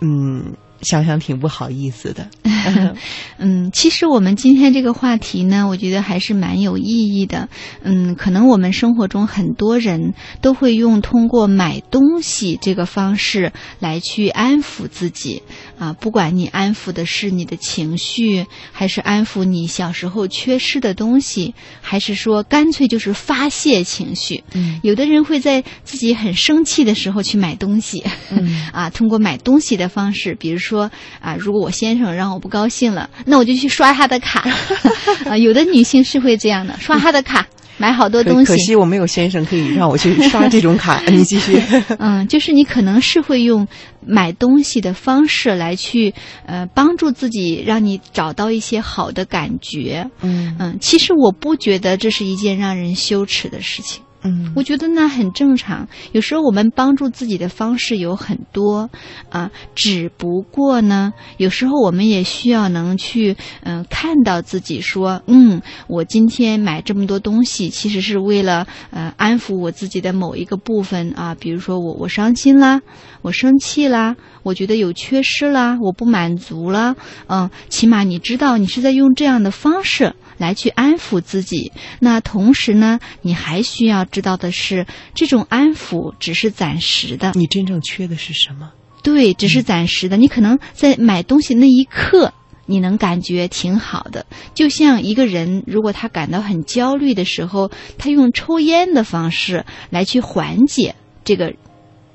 [0.00, 0.52] 嗯。
[0.82, 2.28] 想想挺不好意思的，
[3.38, 7.48] 嗯，其实我们今天这个话题呢，我觉得还是蛮有意义的。
[7.82, 15.42] 嗯，可能我们生活中很多人都会用通过买东西这个方式来去安抚自己
[15.80, 24.44] 啊，不管你安抚的是你的情绪，还是安抚你小时候缺失的东西，还是说干脆就是发泄情绪。
[24.54, 30.60] 嗯，有的人会在自己很生气的时候去买东西，嗯 啊，通过买东西的方式，比如说。
[30.70, 30.88] 说
[31.20, 34.48] 啊，如果我先生让我不高兴了，那我就去刷他的卡。
[35.26, 37.44] 啊，有的女性是会这样的，刷他的卡
[37.80, 38.52] 买好多东西。
[38.52, 41.00] 可惜我没有先生可以让我去刷这种卡。
[41.08, 41.58] 你继续。
[41.98, 43.66] 嗯，就是你可能是会用
[44.06, 46.12] 买东西的方式来去
[46.44, 50.06] 呃帮助自己，让你找到一些好的感觉。
[50.20, 54.02] 嗯嗯，其实我不觉得这是一件让人羞耻的事情。
[54.22, 55.88] 嗯，我觉得那很正常。
[56.12, 58.90] 有时候我们帮助自己的方式有很多，
[59.30, 72.82] 啊，只不过呢，有时候我们也需要能去，嗯，看到自己说，嗯，我今天买这么多东西，其实是为了，呃，安抚我自己的某一个部分啊，比如说我我伤心啦，
[73.22, 76.94] 我生气啦，我觉得有缺失啦，我不满足了，
[77.26, 80.14] 嗯，起码你知道你是在用这样的方式。
[80.40, 87.32] 来去安抚自己，那同时呢，你还需要知道的是，这种安抚只是暂时的。
[87.34, 88.72] 你真正缺的是什么？
[89.02, 90.16] 对，只是暂时的。
[90.16, 92.32] 你可能在买东西那一刻，
[92.64, 94.24] 你能感觉挺好的。
[94.54, 101.54] 就像一个人，如果他感到很焦虑的时候，他用抽烟的方式来去缓解这个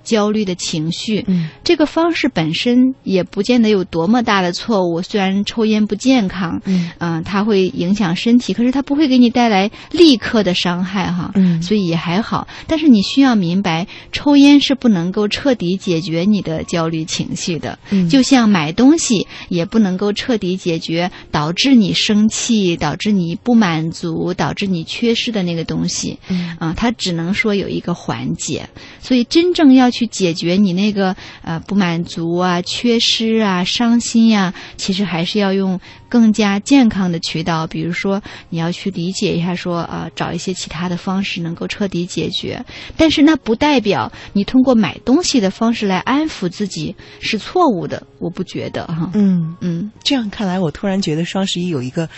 [0.05, 1.25] 焦虑的情绪。
[1.27, 1.49] 嗯。
[1.65, 6.89] 这个方式本身也不见得有多么大的错误，虽然抽烟不健康，嗯。
[6.99, 11.61] 嗯、它会影响身体，可是它不会给你带来立刻的伤害哈，嗯。
[11.61, 12.47] 所以也还好。
[12.67, 18.07] 但是你需要明白，抽烟是不能够彻底解决你的焦虑情绪的，嗯。
[18.07, 26.19] 就像买东西也不能够彻底解决导致你生气、导致你不满足、导致你缺失的那个东西。
[26.29, 26.55] 嗯。
[26.59, 28.69] 啊，它只能说有一个缓解，
[29.01, 35.79] 所以真正要去解决你那个呃不满足啊、缺失啊、伤心呀、其实还是要用
[36.09, 42.63] 更加健康的渠道，比如说你要去理解一下说，啊，找一些其他的方式能够彻底解决。
[42.97, 49.09] 但是那不代表你通过买东西的方式来安抚自己是错误的，我不觉得哈。
[49.13, 52.09] 嗯，嗯这样看来，我突然觉得双十一有一个，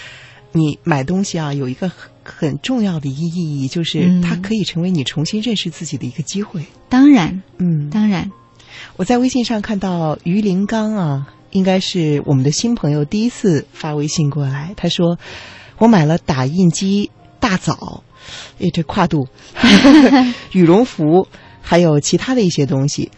[0.51, 6.65] 你买东西啊，有一个很很重要的一个意义，就是嗯它可以成为你重新认识自己的一个机会。
[6.89, 8.31] 当然，嗯，当然，
[8.95, 15.17] 我在微信上看到于林刚啊，应该是我们的新朋友，第一次发微信过来，他说
[15.77, 18.03] 我买了打印机大枣，
[18.59, 19.27] 哎，这跨度，
[20.51, 21.27] 羽绒服，
[21.61, 23.11] 还有其他的一些东西。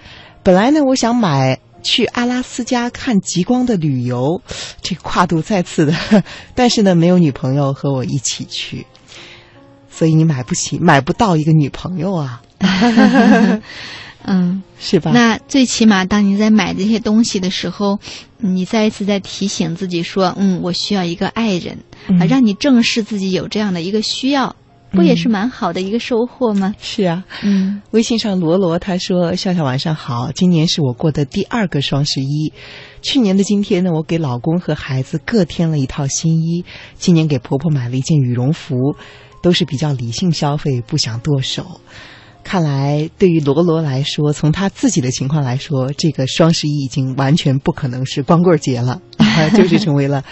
[0.44, 4.42] 本来呢，我想买去阿拉斯加看极光的旅游，
[4.82, 5.94] 这个跨度再次的，
[6.56, 8.86] 但是呢，没有女朋友和我一起去，
[9.90, 12.42] 所以你买不起，买不到一个女朋友啊
[14.26, 14.62] 嗯。
[14.82, 15.12] 是吧？
[15.14, 18.00] 那最起码，当你在买这些东西的时候，
[18.40, 21.74] 嗯你再一次在提醒自己说：“嗯，我需要一个爱人，
[22.08, 24.56] 啊，嗯让你正视自己有这样的一个需要，
[24.92, 32.54] 不也是蛮好的一个收获吗是啊。？”嗯微信上罗罗他说：“笑笑晚上好，今年是我过的第二个双十一。
[33.02, 38.76] 去年的今天呢，我给老公和孩子各添了一套新衣，今年给婆婆买了一件羽绒服，
[39.42, 41.80] 都是比较理性消费，不想剁手。
[42.44, 49.02] 看来对于罗罗来说，从他自己的情况来说，这个双十一已经完全不可能是光棍节了，
[49.56, 50.24] 就是成为了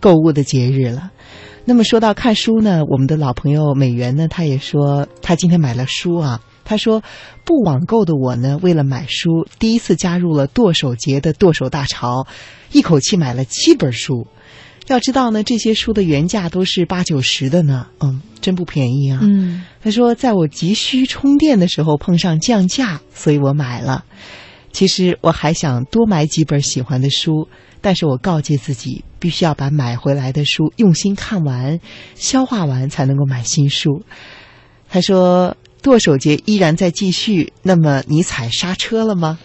[0.00, 1.10] 购物的节日了。”
[1.64, 6.40] 那么说到看书呢，我们的老朋友美元呢，他也说他今天买了书啊。
[6.64, 7.02] 他说，
[7.44, 12.26] 不网购的我呢，为了买书，第一次加入了剁手节的剁手大潮，
[12.70, 14.26] 一口气买了七本书。
[14.86, 19.20] 要知道呢，这些书的原价都是八九十的呢，嗯，真不便宜啊。
[19.22, 24.04] 嗯他说，在我急需充电的时候碰上降价，所以我买了。
[24.70, 27.48] 其实我还想多买几本喜欢的书，
[27.82, 31.78] 但是我告诫自己，必须要把买回来的书用心看完、
[32.14, 34.02] 消化完，才能够买新书。
[34.88, 39.38] 他说，剁手节依然在继续，那么你踩刹车了吗？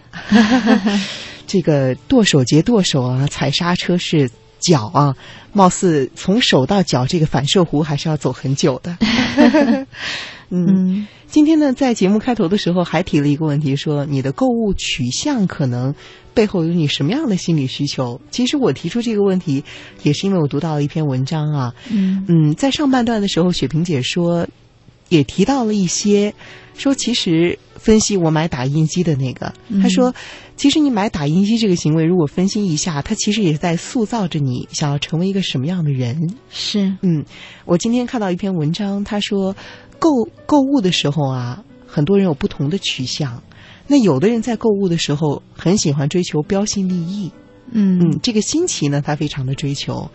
[1.47, 5.15] 这个剁手节剁手啊，踩刹车是脚啊，
[5.53, 8.97] 貌似从手到脚这个反射弧还是要走很久的。
[10.49, 15.93] 嗯，嗯今天呢，在节目开头的时候还提了一个问题，说你的购物取向可能
[16.33, 18.21] 背后有你什么样的心理需求？
[18.31, 19.63] 其实我提出这个问题，
[20.03, 24.47] 也是因为我读到了一篇文章啊，嗯嗯，在上半段的时候，雪萍姐说，
[25.09, 26.33] 也提到了一些，
[26.77, 30.13] 说其实分析我买打印机的那个，嗯她说，
[30.55, 36.35] 其实你买打印机这个行为，如果分析一下，它其实也在塑造着你想要成为一个什么样的人。
[36.49, 37.25] 是嗯，
[37.65, 39.55] 我今天看到一篇文章，他说
[39.99, 40.09] 购
[40.45, 43.41] 购物的时候啊，很多人有不同的取向。
[43.87, 47.31] 那有的人在购物的时候很喜欢追求标新立异，
[47.71, 50.09] 嗯嗯，这个新奇呢，他非常的追求。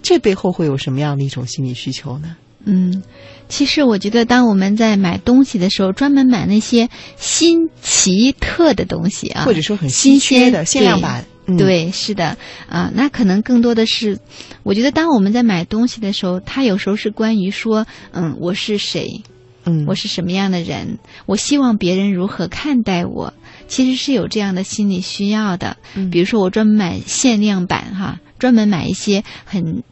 [0.00, 2.36] 这背后会有什么样的一种心理需求呢？
[2.70, 3.02] 嗯，
[3.48, 12.36] 其实我觉得，当我们在买东西的时候，专门买那些新奇特的东西啊，或者说很新鲜的限量版，嗯，对，是的，
[12.68, 14.18] 啊，那可能更多的是，
[14.64, 19.22] 我觉得当我们在买东西的时候，它有时候是关于说，嗯，我是谁，
[19.64, 23.32] 嗯，我是什么样的人，我希望别人如何看待我，
[23.66, 25.78] 其实是有这样的心理需要的。
[25.94, 29.82] 嗯比如说，我专门买限量版哈，专门买一些很。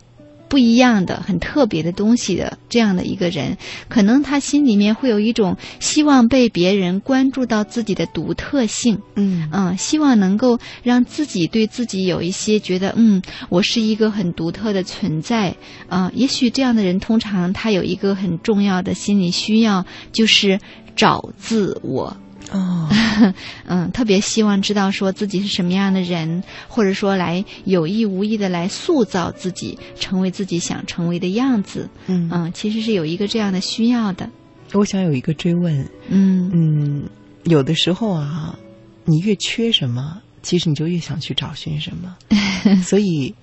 [0.49, 3.57] 不一样的、很特别的东西的这样的一个人，
[3.89, 9.49] 可能他心里面会有一种希望被别人关注到自己的独特性，嗯。
[9.53, 15.57] 嗯，希望能够让自己对自己有一些觉得，嗯，我是一个很独特的存在，
[15.89, 20.59] 啊、也许这样的人通常他有一个很重要的心理需要，就是
[20.95, 22.17] 找自我。
[22.53, 22.89] 哦，
[23.67, 31.89] 嗯，特别希望知道说自己是什么样的人，或者说来有意无意的来塑造自己，成为自己想成为的样子。
[32.07, 34.29] 嗯嗯，其实是有一个这样的需要的。
[34.73, 37.09] 我想有一个追问，嗯嗯，
[37.45, 38.57] 有的时候啊，
[39.05, 42.17] 你越缺什么，其实你就越想去找寻什么。
[42.83, 43.35] 所以，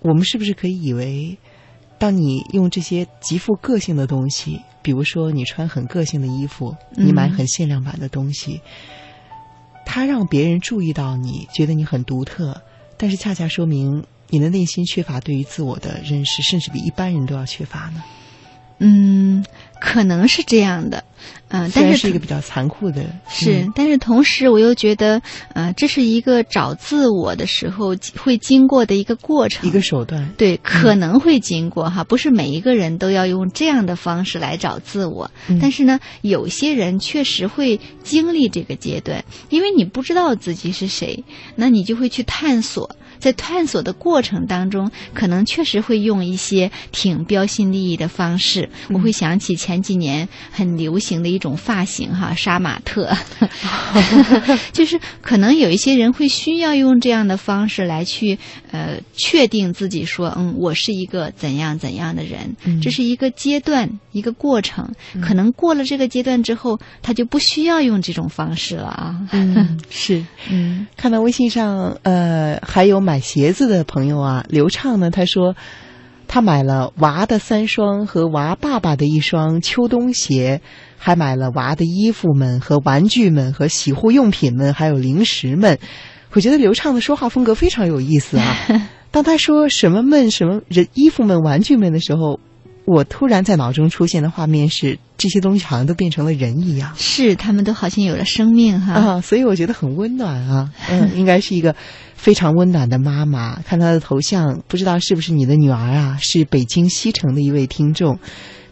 [0.00, 1.38] 我们是不是可以以为，
[2.04, 8.60] 当你用这些极富个性的东西，比如说你穿很个性的衣服，你买嗯很限量版的东西，嗯
[9.86, 12.60] 它让别人注意到你，觉得你很独特，
[12.98, 18.04] 但是恰恰说明你的内心缺乏对于自我的认识，甚至比一般人都要缺乏呢。
[18.80, 19.42] 嗯，
[19.84, 21.04] 可能是这样的，
[21.48, 25.20] 嗯、但是是一个比较残酷的，是嗯，但是同时我又觉得，
[25.52, 30.26] 呃，这是一个找自我的时候会经过的一个过程，一个手段。
[30.38, 35.30] 对，可能会经过哈，不是每一个人都要用这样的方式来找自我。
[35.48, 41.22] 嗯但是呢，有些人确实会经历这个阶段，因为你不知道自己是谁，
[41.54, 42.96] 那你就会去探索。
[43.18, 48.68] 在探索的过程当中，可能确实会用一些挺标新立异的方式。
[48.90, 53.10] 我会想起前几年很流行的一种发型哈， 杀马特，
[54.72, 58.38] 就是可能有一些人会需要用这样的方式来去
[58.70, 62.54] 呃确定自己说，嗯，我是一个怎样怎样的人。
[62.64, 64.88] 嗯这是一个阶段，一个过程。
[65.22, 69.16] 可能过了这个阶段之后，他就不需要用这种方式了啊。
[69.32, 70.24] 嗯，是。
[70.50, 75.54] 嗯看到微信上，呃，还有买鞋子的朋友啊，刘畅呢，他说
[76.26, 80.60] 他买了娃的三双和娃爸爸的一双秋冬鞋，
[80.98, 85.78] 还买了娃的衣服们和玩具们和洗护用品们，还有零食们。
[86.32, 88.56] 我觉得刘畅的说话风格非常有意思啊。
[89.12, 92.40] 当他说什么们、什么人、衣服们、玩具们的时候，
[92.84, 96.92] 我突然在脑中出现的画面是，这些东西好像都变成了人一样。
[96.96, 98.94] 是，他们都好像有了生命哈。
[98.94, 101.76] 啊，所以我觉得很温暖啊，嗯， 应该是一个
[102.24, 103.60] 非常温暖的妈妈。
[103.66, 106.16] 看她的头像，不知道是不是你的女儿啊？
[106.18, 108.18] 是北京西城的一位听众，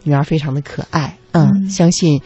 [0.01, 2.19] 女儿非常的可爱，嗯，嗯相信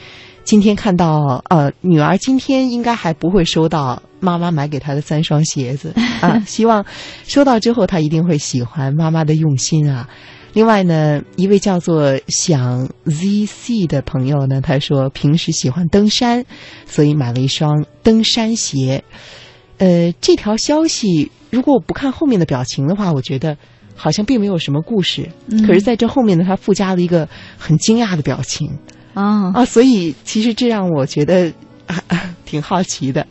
[0.45, 6.86] 今天看到呃，女儿今天应该还不会收到妈妈买给她的三双鞋子 啊，希望
[7.25, 10.07] 收到之后她一定会喜欢妈妈的用心啊。
[10.53, 16.45] 另外呢，一位叫做想 ZC 的朋友呢，他说平时喜欢登山，
[16.88, 19.03] 所以买了一双登山鞋。
[19.78, 23.57] 呃，这条消息如果我不看后面的表情的话，我觉得
[23.95, 25.30] 好像并没有什么故事。
[25.49, 28.78] 嗯可是在这后面呢，他附加了一个很惊讶的表情
[29.13, 31.51] 哦，啊，所以其实这让我觉得
[31.86, 33.25] 啊啊挺好奇的。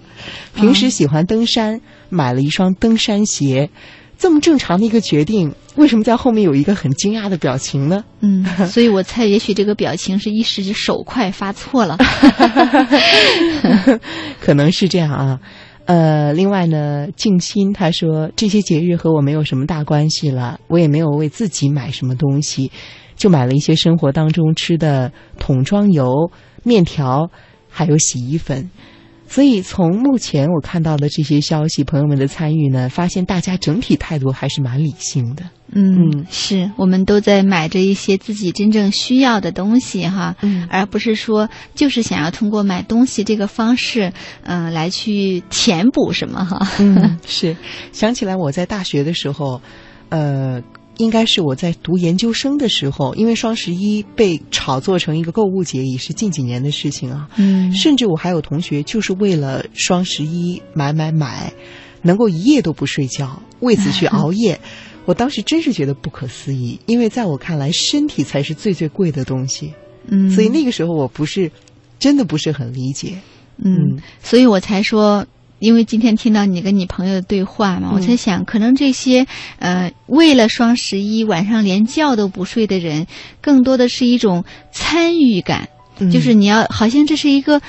[0.55, 3.71] 平时喜欢登山，买了一双登山鞋，
[4.19, 8.03] 这么正常的一个决定，为什么在后面有一个很惊讶的表情呢？
[8.21, 11.99] 嗯，所以我猜，也许这个表情是一时手快发错了。
[14.41, 15.39] 可能是这样啊。
[15.87, 22.71] 呃，另外呢，静心他说这些节日和我没有什么大关系了，我也没有为自己买什么东西，
[23.17, 26.31] 就买了一些生活当中吃的桶装油、
[26.65, 27.31] 面条，
[27.69, 28.69] 还有洗衣粉。
[29.29, 35.43] 所以从目前我看到的这些消息，朋友们的参与呢，发现大家整体态度还是蛮理性的。
[35.73, 44.13] 嗯嗯，是我们都在买着一些自己真正需要的东西哈，嗯而不是说就是想要通过买东西这个方式，
[44.45, 46.67] 嗯、来去填补什么哈。
[46.79, 47.57] 嗯，是
[47.91, 49.61] 想起来我在大学的时候，
[50.09, 50.63] 呃，
[50.99, 57.29] 应该是我在读研究生的时候，因为双十一被炒作成一个购物节，也是近几年的事情啊。
[57.37, 61.53] 嗯甚至我还有同学就是为了双十一买买买，
[62.03, 64.59] 能够一夜都不睡觉，为此去熬夜。
[65.05, 69.73] 我当时真是觉得不可思议，因为在我看来，身体才是最最贵的东西。
[70.09, 71.51] 嗯，所以那个时候我不是
[71.99, 73.19] 真的不是很理解。
[73.59, 75.25] 嗯，所以我才说，
[75.59, 79.27] 因为今天听到你跟你朋友的对话嘛，嗯我才想，可能这些
[79.59, 83.07] 呃，为了双十一晚上连觉都不睡的人，
[83.41, 87.61] 更多的是一种参与感，嗯就是你要好像这是一个。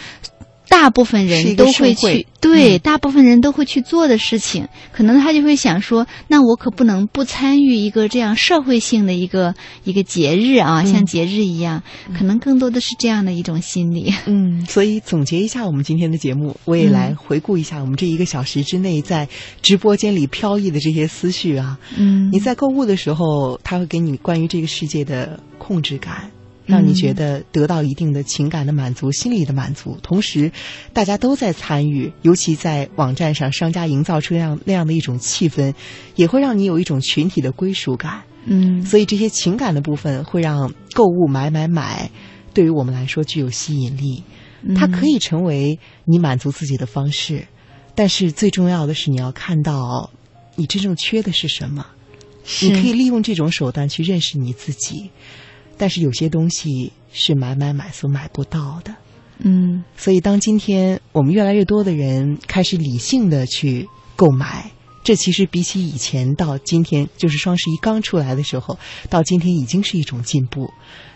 [0.70, 10.88] 大部分人都会去，对，嗯大部分人都会去做的事情，可能他就会想说，那我可不能不参与一个这样社会性的一个一个节日啊，嗯。
[10.88, 11.84] 像节日一样，
[12.18, 14.14] 可能更多的是这样的一种心理。
[14.26, 19.28] 嗯，所以总结一下我们今天的节目，我也来回顾一下我们这一个小时之内在
[19.62, 21.78] 直播间里飘逸的这些思绪啊。
[21.98, 26.32] 嗯，你在购物的时候，他会给你关于这个世界的控制感，
[26.68, 29.98] 让你觉得得到一定的情感的满足、心理的满足。
[30.04, 30.52] 同时，
[30.94, 35.74] 大家都在参与，尤其在网站上，商家营造出那样那样的一种气氛，
[36.16, 38.22] 也会让你有一种群体的归属感。
[38.46, 42.12] 嗯，所以这些情感的部分会让购物买买买，
[42.54, 44.24] 对于我们来说具有吸引力。
[44.76, 47.48] 它可以成为你满足自己的方式，
[47.96, 50.12] 但是最重要的是你要看到
[50.56, 51.86] 你真正缺的是什么。
[52.62, 55.10] 你可以利用这种手段去认识你自己，
[55.78, 58.96] 但是有些东西是买买买所买不到的。
[59.40, 64.72] 嗯所以，当今天我们越来越多的人开始理性的去购买，
[65.04, 70.72] 这其实比起以前到今天，就是双十一刚出来的时候，到今天已经是一种进步。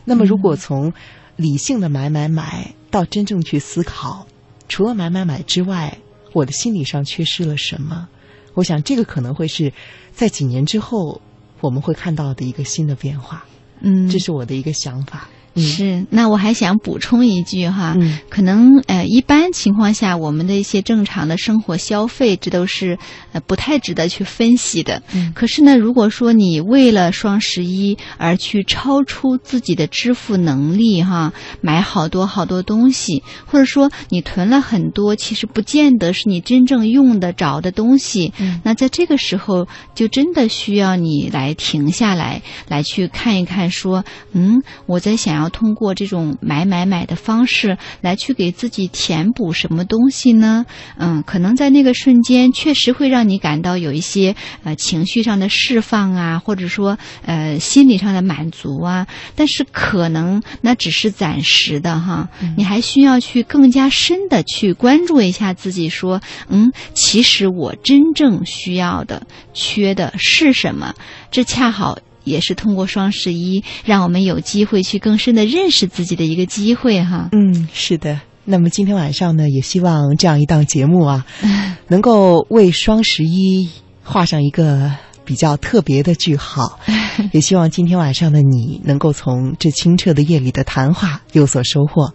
[0.05, 0.93] 那么，如果从
[1.35, 4.27] 理性的买买买到真正去思考，
[4.69, 5.97] 除了买买买之外，
[6.33, 8.07] 我的心理上缺失了什么？
[8.53, 9.73] 我想这个可能会是
[10.11, 11.21] 在几年之后
[11.61, 13.45] 我们会看到的一个新的变化。
[13.81, 15.27] 嗯，这是我的一个想法。
[15.55, 18.19] 是，那我还想补充一句哈，嗯。
[18.29, 22.97] 可能呃，一般情况下，我们的一些正常的生活消费，这都是
[23.33, 25.01] 呃不太值得去分析的。
[25.13, 25.33] 嗯。
[25.35, 38.61] 可是呢，如果说你为了双十一而去超出自己的支付能力哈，买好多好多东西，或者说你囤了很多，其实不见得是你真正用得着的东西，嗯。
[38.63, 50.65] 那在这个时候，就真的需要你来停下来，来去看一看，说，嗯，我在想要通过这种买买买的方式来去给自己填补什么东西呢？
[50.97, 70.93] 嗯，可能在那个瞬间，确实会让你感到有一些呃情绪上的释放啊，或者说呃心理上的满足啊，但是可能那只是暂时的哈，你还需要去更加深的去关注一下自己，说，嗯，其实我真正需要的、缺的是什么？
[71.31, 71.97] 这恰好。
[72.23, 77.29] 也是通过双十一，让我们有机会去更深的认识自己的一个机会哈。
[77.31, 78.19] 嗯，是的。
[78.43, 81.25] 那么今天晚上呢，也希望这样一档节目啊，
[81.87, 83.69] 能够为双十一
[84.03, 84.91] 画上一个
[85.23, 86.79] 比较特别的句号。
[87.33, 92.13] 也希望今天晚上的你能够从这清澈的夜里的谈话有所收获。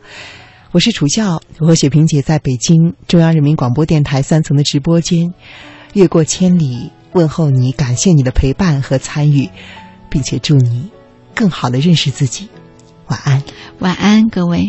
[0.73, 5.33] 我是楚笑，我和雪萍姐在北京中央人民广播电台三层的直播间，
[5.93, 9.49] 越过千里问候你，感谢你的陪伴和参与，
[10.09, 10.91] 并且祝你
[11.35, 12.49] 更好的认识自己。
[13.09, 13.43] 晚安。
[13.81, 14.65] 晚安，各位。